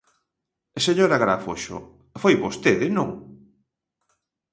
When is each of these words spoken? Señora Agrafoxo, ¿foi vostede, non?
Señora 0.85 1.15
Agrafoxo, 1.17 1.77
¿foi 2.21 2.33
vostede, 2.43 2.87
non? 2.97 3.09